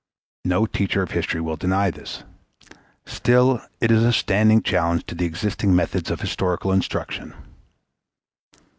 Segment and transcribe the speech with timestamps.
[0.45, 2.23] No teacher of history will deny this.
[3.05, 7.35] Still it is a standing challenge to existing methods of historical instruction.